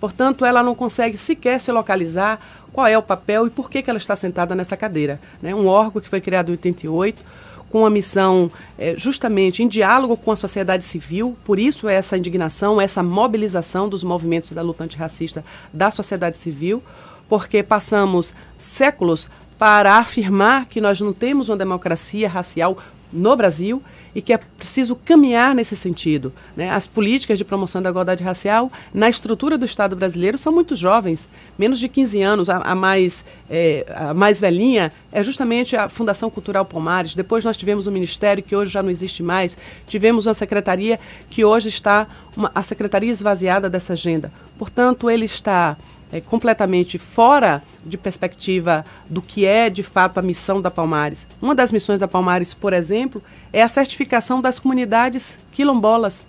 Portanto, 0.00 0.44
ela 0.44 0.62
não 0.62 0.74
consegue 0.74 1.16
sequer 1.16 1.60
se 1.60 1.70
localizar 1.70 2.40
qual 2.72 2.86
é 2.86 2.96
o 2.96 3.02
papel 3.02 3.46
e 3.46 3.50
por 3.50 3.70
que, 3.70 3.82
que 3.82 3.90
ela 3.90 3.98
está 3.98 4.16
sentada 4.16 4.54
nessa 4.54 4.76
cadeira. 4.76 5.20
Né? 5.42 5.54
Um 5.54 5.66
órgão 5.66 6.00
que 6.00 6.08
foi 6.08 6.20
criado 6.20 6.48
em 6.48 6.52
88, 6.52 7.22
com 7.70 7.86
a 7.86 7.90
missão 7.90 8.50
é, 8.76 8.94
justamente 8.98 9.62
em 9.62 9.68
diálogo 9.68 10.16
com 10.16 10.32
a 10.32 10.36
sociedade 10.36 10.84
civil, 10.84 11.36
por 11.44 11.58
isso 11.58 11.88
essa 11.88 12.18
indignação, 12.18 12.80
essa 12.80 13.02
mobilização 13.02 13.88
dos 13.88 14.04
movimentos 14.04 14.50
da 14.50 14.60
luta 14.60 14.84
antirracista 14.84 15.44
da 15.72 15.90
sociedade 15.90 16.36
civil, 16.36 16.82
porque 17.28 17.62
passamos 17.62 18.34
séculos 18.58 19.30
para 19.56 19.98
afirmar 19.98 20.66
que 20.66 20.80
nós 20.80 21.00
não 21.00 21.12
temos 21.12 21.48
uma 21.48 21.56
democracia 21.56 22.28
racial 22.28 22.76
no 23.12 23.36
Brasil 23.36 23.82
e 24.14 24.20
que 24.20 24.32
é 24.32 24.38
preciso 24.38 24.96
caminhar 24.96 25.54
nesse 25.54 25.76
sentido. 25.76 26.32
Né? 26.56 26.70
As 26.70 26.86
políticas 26.86 27.38
de 27.38 27.44
promoção 27.44 27.80
da 27.80 27.90
igualdade 27.90 28.24
racial 28.24 28.70
na 28.92 29.08
estrutura 29.08 29.56
do 29.56 29.64
Estado 29.64 29.94
brasileiro 29.94 30.36
são 30.36 30.52
muito 30.52 30.74
jovens, 30.74 31.28
menos 31.58 31.78
de 31.78 31.88
15 31.88 32.22
anos. 32.22 32.50
A, 32.50 32.58
a 32.58 32.74
mais, 32.74 33.24
é, 33.48 33.86
a 33.94 34.14
mais 34.14 34.40
velhinha 34.40 34.92
é 35.12 35.22
justamente 35.22 35.76
a 35.76 35.88
Fundação 35.88 36.28
Cultural 36.28 36.64
Palmares. 36.64 37.14
Depois 37.14 37.44
nós 37.44 37.56
tivemos 37.56 37.86
um 37.86 37.92
ministério 37.92 38.42
que 38.42 38.56
hoje 38.56 38.72
já 38.72 38.82
não 38.82 38.90
existe 38.90 39.22
mais. 39.22 39.56
Tivemos 39.86 40.26
uma 40.26 40.34
secretaria 40.34 40.98
que 41.28 41.44
hoje 41.44 41.68
está 41.68 42.06
uma, 42.36 42.50
a 42.54 42.62
secretaria 42.62 43.12
esvaziada 43.12 43.70
dessa 43.70 43.92
agenda. 43.92 44.32
Portanto, 44.58 45.08
ele 45.08 45.24
está 45.24 45.76
é, 46.12 46.20
completamente 46.20 46.98
fora 46.98 47.62
de 47.84 47.96
perspectiva 47.96 48.84
do 49.08 49.22
que 49.22 49.46
é 49.46 49.70
de 49.70 49.82
fato 49.82 50.18
a 50.18 50.22
missão 50.22 50.60
da 50.60 50.70
Palmares. 50.70 51.26
Uma 51.40 51.54
das 51.54 51.72
missões 51.72 51.98
da 51.98 52.08
Palmares, 52.08 52.52
por 52.54 52.72
exemplo, 52.72 53.22
é 53.52 53.62
a 53.62 53.68
certificação 53.68 54.40
das 54.40 54.58
comunidades 54.58 55.38
quilombolas. 55.52 56.24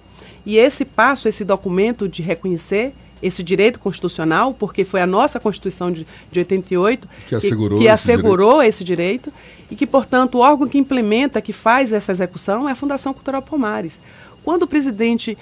E 0.46 0.58
esse 0.58 0.86
passo, 0.86 1.28
esse 1.28 1.44
documento 1.44 2.08
de 2.08 2.22
reconhecer 2.22 2.94
esse 3.22 3.44
direito 3.44 3.80
constitucional, 3.80 4.54
porque 4.54 4.84
foi 4.84 5.02
a 5.02 5.06
nossa 5.06 5.40
Constituição 5.40 5.92
de, 5.92 6.08
de 6.32 6.40
88 6.40 7.08
que 7.28 7.36
assegurou, 7.36 7.78
que, 7.78 7.84
que 7.84 7.90
esse, 7.90 8.12
assegurou 8.12 8.50
direito. 8.54 8.70
esse 8.70 8.84
direito 8.84 9.34
e 9.70 9.76
que, 9.76 9.86
portanto, 9.86 10.36
o 10.36 10.40
órgão 10.40 10.68
que 10.68 10.78
implementa, 10.78 11.40
que 11.40 11.54
faz 11.54 11.94
essa 11.94 12.12
execução 12.12 12.68
é 12.68 12.72
a 12.72 12.76
Fundação 12.76 13.14
Cultural 13.14 13.42
Palmares. 13.42 14.00
Quando 14.44 14.64
o 14.64 14.68
presidente 14.68 15.38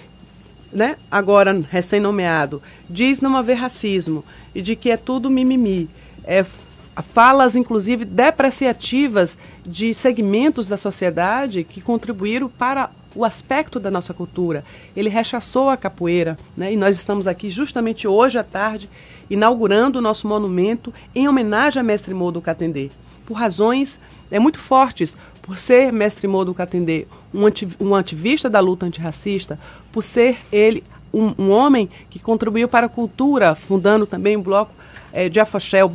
né, 0.71 0.97
agora 1.09 1.63
recém-nomeado, 1.69 2.61
diz 2.89 3.21
não 3.21 3.35
haver 3.35 3.55
racismo 3.55 4.23
e 4.53 4.61
de 4.61 4.75
que 4.75 4.91
é 4.91 4.97
tudo 4.97 5.29
mimimi. 5.29 5.89
É, 6.23 6.45
falas, 7.01 7.55
inclusive, 7.55 8.05
depreciativas 8.05 9.37
de 9.65 9.93
segmentos 9.93 10.67
da 10.67 10.77
sociedade 10.77 11.63
que 11.63 11.81
contribuíram 11.81 12.49
para 12.49 12.89
o 13.15 13.25
aspecto 13.25 13.79
da 13.79 13.89
nossa 13.89 14.13
cultura. 14.13 14.63
Ele 14.95 15.09
rechaçou 15.09 15.69
a 15.69 15.77
capoeira, 15.77 16.37
né? 16.55 16.73
e 16.73 16.77
nós 16.77 16.95
estamos 16.95 17.25
aqui 17.25 17.49
justamente 17.49 18.07
hoje 18.07 18.37
à 18.37 18.43
tarde 18.43 18.89
inaugurando 19.29 19.99
o 19.99 20.01
nosso 20.01 20.27
monumento 20.27 20.93
em 21.13 21.27
homenagem 21.27 21.79
a 21.79 21.83
Mestre 21.83 22.13
Modo 22.13 22.41
Catendê, 22.41 22.89
por 23.25 23.35
razões 23.35 23.99
é, 24.31 24.39
muito 24.39 24.59
fortes, 24.59 25.15
por 25.49 25.57
ser 25.57 25.91
Mestre 25.91 26.27
Modo 26.27 26.53
Catendê 26.53 27.07
um, 27.33 27.95
ativista 27.95 28.47
da 28.47 28.59
luta 28.59 28.85
antirracista, 28.85 29.57
por 29.91 30.03
ser 30.03 30.37
ele 30.51 30.83
um, 31.11 31.33
um, 31.39 31.49
homem 31.49 31.89
que 32.07 32.19
contribuiu 32.19 32.67
para 32.67 32.85
a 32.85 32.89
cultura, 32.89 33.55
fundando 33.55 34.05
também 34.05 34.37
o 34.37 34.43
bloco 34.43 34.71
é, 35.11 35.27
de 35.27 35.39
Afoxé, 35.39 35.83
o 35.83 35.89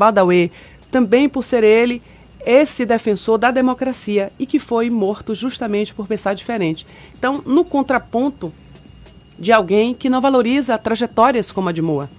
também 0.91 1.29
por 1.29 1.45
ser 1.45 1.63
ele 1.63 2.03
esse 2.45 2.85
defensor 2.85 3.39
da 3.39 3.53
democracia 3.53 4.33
e 4.41 4.45
que 4.45 4.59
foi 4.59 4.91
morto 4.91 5.37
justamente 5.37 5.95
por 5.95 6.09
pensar 6.09 6.35
diferente. 6.35 6.85
Então, 7.17 7.41
no 7.47 7.65
contraponto 7.65 8.53
de 9.39 9.53
alguém 9.53 9.95
que 9.95 10.11
não 10.11 10.21
valoriza 10.21 10.77
trajetórias 10.77 11.53
como 11.53 11.69
a 11.69 11.73
de 11.73 11.81
Moa. 11.81 12.11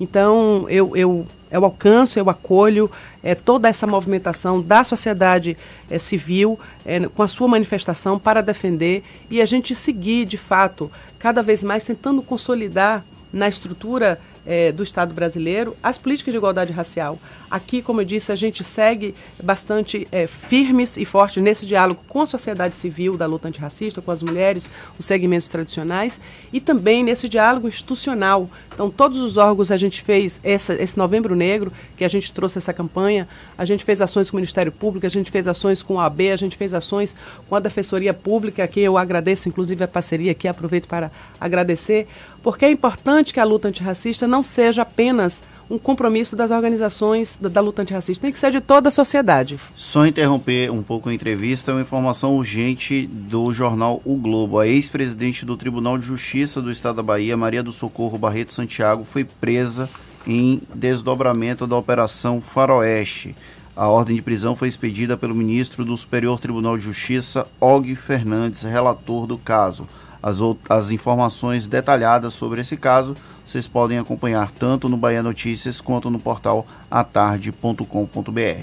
Então, 0.00 0.66
eu, 0.68 0.96
eu, 0.96 1.26
eu 1.50 1.64
alcanço, 1.64 2.18
eu 2.18 2.30
acolho 2.30 2.90
é, 3.22 3.34
toda 3.34 3.68
essa 3.68 3.86
movimentação 3.86 4.60
da 4.60 4.84
sociedade 4.84 5.56
é, 5.90 5.98
civil 5.98 6.58
é, 6.84 7.00
com 7.08 7.22
a 7.22 7.28
sua 7.28 7.48
manifestação 7.48 8.18
para 8.18 8.40
defender 8.40 9.02
e 9.30 9.40
a 9.40 9.46
gente 9.46 9.74
seguir, 9.74 10.24
de 10.24 10.36
fato, 10.36 10.90
cada 11.18 11.42
vez 11.42 11.62
mais 11.62 11.84
tentando 11.84 12.22
consolidar 12.22 13.04
na 13.32 13.48
estrutura 13.48 14.20
é, 14.48 14.72
do 14.72 14.82
Estado 14.82 15.12
brasileiro 15.12 15.76
as 15.82 15.98
políticas 15.98 16.32
de 16.32 16.38
igualdade 16.38 16.72
racial. 16.72 17.18
Aqui, 17.50 17.82
como 17.82 18.00
eu 18.00 18.04
disse, 18.04 18.32
a 18.32 18.36
gente 18.36 18.64
segue 18.64 19.14
bastante 19.42 20.08
é, 20.10 20.26
firmes 20.26 20.96
e 20.96 21.04
fortes 21.04 21.42
nesse 21.42 21.66
diálogo 21.66 22.00
com 22.08 22.22
a 22.22 22.26
sociedade 22.26 22.74
civil 22.74 23.16
da 23.16 23.26
luta 23.26 23.48
antirracista, 23.48 24.00
com 24.00 24.10
as 24.10 24.22
mulheres, 24.22 24.68
os 24.98 25.04
segmentos 25.04 25.48
tradicionais 25.48 26.20
e 26.52 26.60
também 26.60 27.04
nesse 27.04 27.28
diálogo 27.28 27.68
institucional. 27.68 28.50
Então, 28.72 28.90
todos 28.90 29.18
os 29.18 29.36
órgãos 29.36 29.70
a 29.70 29.76
gente 29.76 30.02
fez 30.02 30.40
essa, 30.42 30.74
esse 30.74 30.96
Novembro 30.96 31.34
Negro, 31.34 31.72
que 31.96 32.04
a 32.04 32.08
gente 32.08 32.32
trouxe 32.32 32.58
essa 32.58 32.72
campanha, 32.72 33.28
a 33.56 33.64
gente 33.64 33.84
fez 33.84 34.00
ações 34.00 34.30
com 34.30 34.36
o 34.36 34.40
Ministério 34.40 34.70
Público, 34.70 35.04
a 35.04 35.10
gente 35.10 35.30
fez 35.30 35.48
ações 35.48 35.82
com 35.82 35.98
a 35.98 36.06
AB, 36.06 36.30
a 36.30 36.36
gente 36.36 36.56
fez 36.56 36.72
ações 36.72 37.14
com 37.48 37.56
a 37.56 37.60
Defensoria 37.60 38.14
Pública, 38.14 38.66
que 38.68 38.80
eu 38.80 38.96
agradeço, 38.96 39.48
inclusive, 39.48 39.82
a 39.82 39.88
parceria 39.88 40.32
aqui, 40.32 40.46
aproveito 40.46 40.86
para 40.86 41.10
agradecer, 41.40 42.06
porque 42.42 42.64
é 42.64 42.70
importante 42.70 43.34
que 43.34 43.40
a 43.40 43.44
luta 43.44 43.68
antirracista 43.68 44.26
não 44.26 44.37
seja 44.42 44.82
apenas 44.82 45.42
um 45.70 45.78
compromisso 45.78 46.34
das 46.34 46.50
organizações 46.50 47.36
da, 47.40 47.48
da, 47.48 47.60
luta 47.60 47.82
antirracista, 47.82 48.22
tem 48.22 48.32
que 48.32 48.38
ser 48.38 48.50
de 48.50 48.60
toda 48.60 48.88
a 48.88 48.90
sociedade. 48.90 49.58
Só 49.76 50.06
interromper 50.06 50.70
um 50.70 50.82
pouco 50.82 51.08
a 51.08 51.14
entrevista, 51.14 51.72
uma 51.72 51.82
informação 51.82 52.34
urgente 52.34 53.06
do 53.06 53.52
jornal 53.52 54.00
O 54.04 54.16
Globo. 54.16 54.58
A 54.58 54.66
ex-presidente 54.66 55.44
do 55.44 55.56
Tribunal 55.56 55.98
de 55.98 56.06
Justiça 56.06 56.62
do 56.62 56.70
Estado 56.70 56.96
da 56.96 57.02
Bahia, 57.02 57.36
Maria 57.36 57.62
do 57.62 57.72
Socorro 57.72 58.16
Barreto 58.16 58.52
Santiago, 58.52 59.04
foi 59.04 59.24
presa 59.24 59.88
em 60.26 60.60
desdobramento 60.74 61.66
da 61.66 61.76
Operação 61.76 62.40
Faroeste. 62.40 63.34
A 63.76 63.86
ordem 63.86 64.16
de 64.16 64.22
prisão 64.22 64.56
foi 64.56 64.66
expedida 64.66 65.16
pelo 65.16 65.34
ministro 65.34 65.84
do 65.84 65.96
Superior 65.96 66.40
Tribunal 66.40 66.76
de 66.76 66.82
Justiça, 66.82 67.46
Og 67.60 67.94
Fernandes, 67.94 68.62
relator 68.62 69.26
do 69.26 69.38
caso. 69.38 69.86
As, 70.22 70.38
as 70.68 70.90
informações 70.90 71.66
detalhadas 71.66 72.34
sobre 72.34 72.60
esse 72.60 72.76
caso 72.76 73.14
vocês 73.48 73.66
podem 73.66 73.98
acompanhar 73.98 74.50
tanto 74.50 74.90
no 74.90 74.96
Bahia 74.98 75.22
Notícias 75.22 75.80
quanto 75.80 76.10
no 76.10 76.18
portal 76.18 76.66
atarde.com.br. 76.90 78.62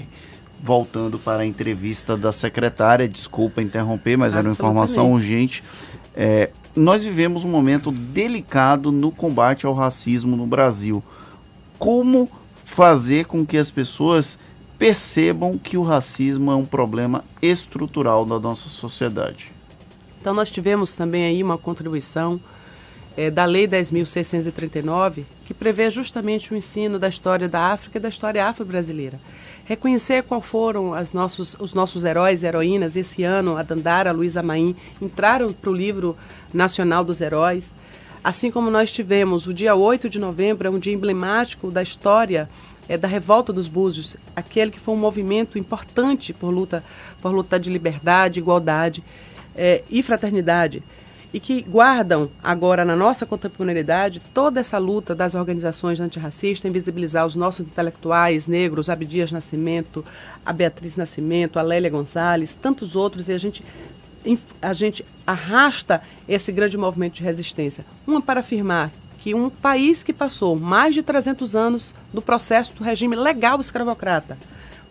Voltando 0.62 1.18
para 1.18 1.42
a 1.42 1.46
entrevista 1.46 2.16
da 2.16 2.30
secretária, 2.30 3.08
desculpa 3.08 3.60
interromper, 3.60 4.16
mas 4.16 4.36
era 4.36 4.46
uma 4.46 4.52
informação 4.52 5.12
urgente. 5.12 5.64
É, 6.14 6.50
nós 6.76 7.02
vivemos 7.02 7.42
um 7.42 7.48
momento 7.48 7.90
delicado 7.90 8.92
no 8.92 9.10
combate 9.10 9.66
ao 9.66 9.74
racismo 9.74 10.36
no 10.36 10.46
Brasil. 10.46 11.02
Como 11.80 12.30
fazer 12.64 13.26
com 13.26 13.44
que 13.44 13.58
as 13.58 13.72
pessoas 13.72 14.38
percebam 14.78 15.58
que 15.58 15.76
o 15.76 15.82
racismo 15.82 16.52
é 16.52 16.54
um 16.54 16.64
problema 16.64 17.24
estrutural 17.42 18.24
da 18.24 18.38
nossa 18.38 18.68
sociedade? 18.68 19.55
Então 20.26 20.34
nós 20.34 20.50
tivemos 20.50 20.92
também 20.92 21.24
aí 21.24 21.40
uma 21.40 21.56
contribuição 21.56 22.40
é, 23.16 23.30
da 23.30 23.44
Lei 23.44 23.68
10.639, 23.68 25.22
que 25.44 25.54
prevê 25.54 25.88
justamente 25.88 26.52
o 26.52 26.56
ensino 26.56 26.98
da 26.98 27.06
história 27.06 27.48
da 27.48 27.70
África 27.70 27.96
e 27.96 28.00
da 28.00 28.08
história 28.08 28.44
afro-brasileira. 28.44 29.20
Reconhecer 29.64 30.24
qual 30.24 30.40
foram 30.40 30.92
as 30.92 31.12
nossos, 31.12 31.56
os 31.60 31.72
nossos 31.74 32.04
heróis 32.04 32.42
e 32.42 32.46
heroínas. 32.46 32.96
Esse 32.96 33.22
ano, 33.22 33.56
a 33.56 33.62
Dandara, 33.62 34.10
a 34.10 34.12
Luísa 34.12 34.42
Maim 34.42 34.74
entraram 35.00 35.52
para 35.52 35.70
o 35.70 35.72
livro 35.72 36.16
nacional 36.52 37.04
dos 37.04 37.20
heróis. 37.20 37.72
Assim 38.24 38.50
como 38.50 38.68
nós 38.68 38.90
tivemos 38.90 39.46
o 39.46 39.54
dia 39.54 39.76
8 39.76 40.10
de 40.10 40.18
novembro, 40.18 40.66
é 40.66 40.70
um 40.72 40.80
dia 40.80 40.92
emblemático 40.92 41.70
da 41.70 41.84
história 41.84 42.50
é, 42.88 42.98
da 42.98 43.06
Revolta 43.06 43.52
dos 43.52 43.68
Búzios, 43.68 44.16
aquele 44.34 44.72
que 44.72 44.80
foi 44.80 44.92
um 44.92 44.98
movimento 44.98 45.56
importante 45.56 46.32
por 46.32 46.50
luta, 46.50 46.82
por 47.22 47.30
luta 47.30 47.60
de 47.60 47.70
liberdade, 47.70 48.40
igualdade 48.40 49.04
é, 49.56 49.82
e 49.90 50.02
fraternidade 50.02 50.82
e 51.32 51.40
que 51.40 51.60
guardam 51.60 52.30
agora 52.42 52.84
na 52.84 52.96
nossa 52.96 53.26
contemporaneidade 53.26 54.20
toda 54.32 54.60
essa 54.60 54.78
luta 54.78 55.14
das 55.14 55.34
organizações 55.34 56.00
antirracistas 56.00 56.68
em 56.68 56.72
visibilizar 56.72 57.26
os 57.26 57.36
nossos 57.36 57.66
intelectuais 57.66 58.46
negros, 58.46 58.88
Abdias 58.88 59.32
Nascimento, 59.32 60.04
a 60.44 60.52
Beatriz 60.52 60.96
Nascimento, 60.96 61.58
a 61.58 61.62
Lélia 61.62 61.90
Gonzalez, 61.90 62.54
tantos 62.54 62.96
outros, 62.96 63.28
e 63.28 63.32
a 63.32 63.38
gente, 63.38 63.62
a 64.62 64.72
gente 64.72 65.04
arrasta 65.26 66.02
esse 66.28 66.50
grande 66.52 66.78
movimento 66.78 67.14
de 67.14 67.22
resistência. 67.22 67.84
Uma 68.06 68.22
para 68.22 68.40
afirmar 68.40 68.92
que 69.18 69.34
um 69.34 69.50
país 69.50 70.02
que 70.02 70.12
passou 70.12 70.56
mais 70.56 70.94
de 70.94 71.02
300 71.02 71.56
anos 71.56 71.94
do 72.14 72.22
processo 72.22 72.72
do 72.72 72.84
regime 72.84 73.16
legal 73.16 73.60
escravocrata, 73.60 74.38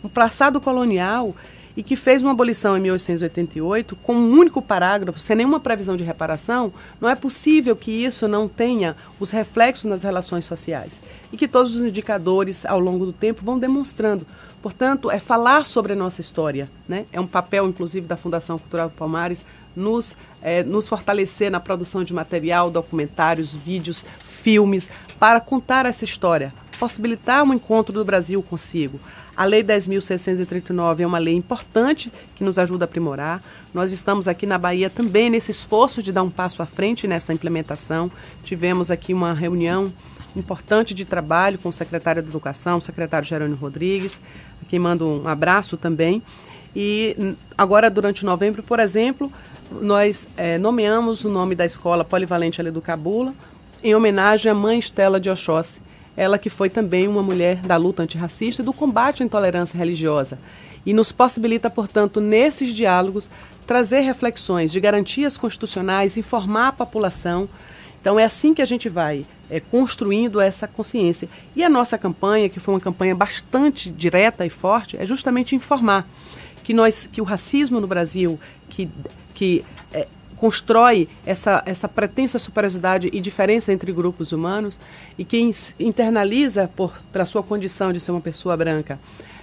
um 0.03 0.09
passado 0.09 0.61
colonial 0.61 1.35
e 1.75 1.83
que 1.83 1.95
fez 1.95 2.21
uma 2.21 2.31
abolição 2.31 2.77
em 2.77 2.81
1888 2.81 3.95
com 3.97 4.15
um 4.15 4.31
único 4.31 4.61
parágrafo, 4.61 5.19
sem 5.19 5.35
nenhuma 5.35 5.59
previsão 5.59 5.97
de 5.97 6.03
reparação, 6.03 6.73
não 7.01 7.09
é 7.09 7.15
possível 7.15 7.75
que 7.75 7.91
isso 7.91 8.27
não 8.27 8.47
tenha 8.47 8.95
os 9.19 9.31
reflexos 9.31 9.85
nas 9.85 10.03
relações 10.03 10.45
sociais. 10.45 11.01
E 11.31 11.37
que 11.37 11.47
todos 11.47 11.75
os 11.75 11.81
indicadores 11.81 12.65
ao 12.65 12.79
longo 12.79 13.05
do 13.05 13.13
tempo 13.13 13.43
vão 13.43 13.59
demonstrando. 13.59 14.25
Portanto, 14.61 15.11
é 15.11 15.19
falar 15.19 15.65
sobre 15.65 15.93
a 15.93 15.95
nossa 15.95 16.21
história. 16.21 16.69
Né? 16.87 17.05
É 17.11 17.19
um 17.19 17.27
papel, 17.27 17.67
inclusive, 17.67 18.07
da 18.07 18.17
Fundação 18.17 18.57
Cultural 18.57 18.89
Palmares 18.89 19.45
nos, 19.75 20.15
é, 20.41 20.63
nos 20.63 20.87
fortalecer 20.87 21.51
na 21.51 21.59
produção 21.59 22.03
de 22.03 22.13
material, 22.13 22.71
documentários, 22.71 23.53
vídeos, 23.53 24.05
filmes, 24.23 24.89
para 25.19 25.39
contar 25.39 25.85
essa 25.85 26.05
história, 26.05 26.53
possibilitar 26.79 27.43
um 27.43 27.53
encontro 27.53 27.93
do 27.93 28.05
Brasil 28.05 28.41
consigo. 28.41 28.99
A 29.35 29.43
Lei 29.43 29.63
10.639 29.63 31.01
é 31.01 31.07
uma 31.07 31.17
lei 31.17 31.35
importante 31.35 32.11
que 32.35 32.43
nos 32.43 32.57
ajuda 32.57 32.85
a 32.85 32.87
aprimorar. 32.87 33.43
Nós 33.73 33.91
estamos 33.91 34.27
aqui 34.27 34.45
na 34.45 34.57
Bahia 34.57 34.89
também 34.89 35.29
nesse 35.29 35.51
esforço 35.51 36.01
de 36.01 36.13
dar 36.13 36.23
um 36.23 36.29
passo 36.29 36.61
à 36.61 36.65
frente 36.65 37.05
nessa 37.05 37.33
implementação. 37.33 38.09
Tivemos 38.43 38.89
aqui 38.89 39.13
uma 39.13 39.33
reunião 39.33 39.91
importante 40.35 40.93
de 40.93 41.03
trabalho 41.03 41.57
com 41.57 41.69
o 41.69 41.73
secretário 41.73 42.21
de 42.21 42.29
Educação, 42.29 42.77
o 42.77 42.81
secretário 42.81 43.27
Jerônimo 43.27 43.57
Rodrigues, 43.57 44.21
a 44.61 44.65
quem 44.69 44.79
mando 44.79 45.05
um 45.05 45.27
abraço 45.27 45.75
também. 45.75 46.23
E 46.73 47.35
agora, 47.57 47.89
durante 47.89 48.25
novembro, 48.25 48.63
por 48.63 48.79
exemplo, 48.79 49.31
nós 49.69 50.27
é, 50.37 50.57
nomeamos 50.57 51.25
o 51.25 51.29
nome 51.29 51.55
da 51.55 51.65
escola 51.65 52.03
Polivalente 52.03 52.61
ali 52.61 52.71
do 52.71 52.81
Cabula, 52.81 53.33
em 53.83 53.95
homenagem 53.95 54.51
à 54.51 54.55
mãe 54.55 54.79
Estela 54.79 55.19
de 55.19 55.29
Oxóssi, 55.29 55.79
ela 56.15 56.37
que 56.37 56.49
foi 56.49 56.69
também 56.69 57.07
uma 57.07 57.21
mulher 57.21 57.57
da 57.57 57.77
luta 57.77 58.03
antirracista 58.03 58.61
e 58.61 58.65
do 58.65 58.73
combate 58.73 59.23
à 59.23 59.25
intolerância 59.25 59.77
religiosa. 59.77 60.39
E 60.85 60.93
nos 60.93 61.11
possibilita, 61.11 61.69
portanto, 61.69 62.21
nesses 62.21 62.73
diálogos, 62.73 63.29
trazer 63.65 64.01
reflexões 64.01 64.71
de 64.71 64.79
garantias 64.79 65.37
constitucionais, 65.37 66.17
informar 66.17 66.69
a 66.69 66.73
população. 66.73 67.49
Então, 67.99 68.19
é 68.19 68.23
assim 68.23 68.53
que 68.53 68.61
a 68.61 68.65
gente 68.65 68.87
vai 68.87 69.25
é, 69.49 69.59
construindo 69.59 70.39
essa 70.39 70.67
consciência. 70.67 71.27
E 71.55 71.63
a 71.63 71.69
nossa 71.69 71.97
campanha, 71.97 72.49
que 72.49 72.59
foi 72.59 72.75
uma 72.75 72.79
campanha 72.79 73.15
bastante 73.15 73.89
direta 73.89 74.45
e 74.45 74.49
forte, 74.49 74.95
é 74.97 75.05
justamente 75.05 75.55
informar 75.55 76.07
que 76.65 76.73
nós, 76.73 77.07
que 77.11 77.21
o 77.21 77.23
racismo 77.23 77.79
no 77.79 77.85
Brasil, 77.85 78.39
que, 78.69 78.89
que 79.35 79.63
é, 79.93 80.07
constrói 80.37 81.07
essa, 81.25 81.63
essa 81.65 81.87
pretensa 81.87 82.37
superioridade 82.37 83.09
e 83.11 83.21
diferença 83.21 83.71
entre 83.71 83.91
grupos 83.91 84.31
humanos 84.31 84.79
e 85.17 85.23
quem 85.23 85.51
internaliza 85.79 86.69
por 86.75 86.93
pela 87.11 87.25
sua 87.25 87.41
condição 87.41 87.91
de 87.91 87.99
ser 87.99 88.11
uma 88.11 88.21
pessoa 88.21 88.55
branca 88.57 88.99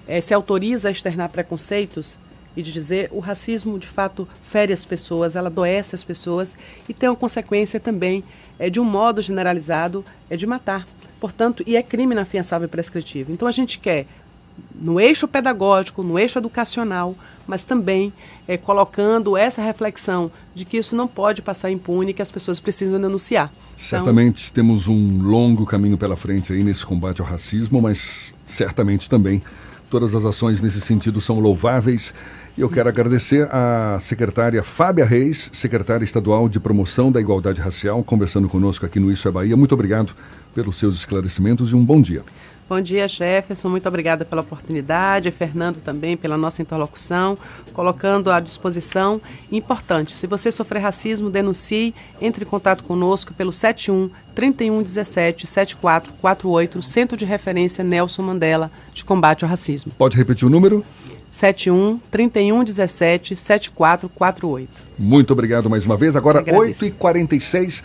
é, 0.06 0.20
se 0.20 0.34
autoriza 0.34 0.88
a 0.88 0.90
externar 0.90 1.30
preconceitos 1.30 2.18
e 2.56 2.62
de 2.62 2.72
dizer 2.72 3.08
o 3.12 3.18
racismo 3.18 3.78
de 3.78 3.86
fato 3.86 4.28
fere 4.42 4.72
as 4.72 4.84
pessoas, 4.84 5.36
ela 5.36 5.48
adoece 5.48 5.94
as 5.94 6.04
pessoas 6.04 6.56
e 6.88 6.92
tem 6.92 7.08
uma 7.08 7.16
consequência 7.16 7.80
também 7.80 8.22
é, 8.58 8.68
de 8.68 8.78
um 8.78 8.84
modo 8.84 9.22
generalizado 9.22 10.04
é 10.28 10.36
de 10.36 10.46
matar. 10.46 10.86
Portanto, 11.18 11.62
e 11.66 11.76
é 11.76 11.82
crime 11.82 12.14
inafiançável 12.14 12.66
e 12.66 12.68
prescritivo. 12.68 13.32
Então 13.32 13.46
a 13.48 13.52
gente 13.52 13.78
quer 13.78 14.06
no 14.74 15.00
eixo 15.00 15.26
pedagógico, 15.26 16.02
no 16.02 16.18
eixo 16.18 16.38
educacional, 16.38 17.16
mas 17.46 17.62
também 17.62 18.12
é, 18.46 18.56
colocando 18.56 19.36
essa 19.36 19.62
reflexão 19.62 20.30
de 20.54 20.64
que 20.64 20.76
isso 20.76 20.94
não 20.94 21.08
pode 21.08 21.42
passar 21.42 21.70
impune, 21.70 22.12
que 22.12 22.22
as 22.22 22.30
pessoas 22.30 22.60
precisam 22.60 23.00
denunciar. 23.00 23.50
Então, 23.74 23.78
certamente 23.78 24.50
então, 24.50 24.54
temos 24.54 24.86
um 24.86 25.22
longo 25.22 25.64
caminho 25.66 25.96
pela 25.96 26.16
frente 26.16 26.52
aí 26.52 26.62
nesse 26.62 26.84
combate 26.84 27.20
ao 27.20 27.26
racismo, 27.26 27.80
mas 27.80 28.34
certamente 28.44 29.08
também 29.08 29.42
todas 29.90 30.14
as 30.14 30.24
ações 30.24 30.60
nesse 30.60 30.80
sentido 30.80 31.20
são 31.20 31.38
louváveis. 31.38 32.14
E 32.56 32.60
eu 32.60 32.68
quero 32.68 32.88
agradecer 32.88 33.48
à 33.50 33.98
secretária 34.00 34.62
Fábia 34.62 35.04
Reis, 35.04 35.50
secretária 35.52 36.04
estadual 36.04 36.48
de 36.48 36.60
promoção 36.60 37.10
da 37.10 37.20
igualdade 37.20 37.60
racial, 37.60 38.02
conversando 38.02 38.48
conosco 38.48 38.84
aqui 38.84 39.00
no 39.00 39.10
Isso 39.10 39.26
é 39.26 39.30
Bahia. 39.30 39.56
Muito 39.56 39.72
obrigado 39.72 40.14
pelos 40.54 40.76
seus 40.76 40.96
esclarecimentos 40.96 41.70
e 41.70 41.74
um 41.74 41.84
bom 41.84 42.00
dia. 42.00 42.22
Bom 42.72 42.80
dia, 42.80 43.06
Jefferson. 43.06 43.68
Muito 43.68 43.86
obrigada 43.86 44.24
pela 44.24 44.40
oportunidade. 44.40 45.30
Fernando 45.30 45.82
também 45.82 46.16
pela 46.16 46.38
nossa 46.38 46.62
interlocução, 46.62 47.36
colocando 47.74 48.30
à 48.30 48.40
disposição. 48.40 49.20
Importante, 49.50 50.16
se 50.16 50.26
você 50.26 50.50
sofrer 50.50 50.80
racismo, 50.80 51.28
denuncie, 51.28 51.94
entre 52.18 52.46
em 52.46 52.48
contato 52.48 52.82
conosco 52.82 53.34
pelo 53.34 53.52
71 53.52 54.08
3117 54.34 55.46
7448, 55.46 56.80
Centro 56.80 57.14
de 57.14 57.26
Referência 57.26 57.84
Nelson 57.84 58.22
Mandela 58.22 58.70
de 58.94 59.04
Combate 59.04 59.44
ao 59.44 59.50
Racismo. 59.50 59.92
Pode 59.98 60.16
repetir 60.16 60.48
o 60.48 60.50
número? 60.50 60.82
71 61.30 61.98
3117 62.10 63.36
7448. 63.36 64.70
Muito 64.98 65.32
obrigado 65.32 65.68
mais 65.68 65.84
uma 65.84 65.96
vez. 65.96 66.14
Agora, 66.14 66.42
8h46. 66.42 67.82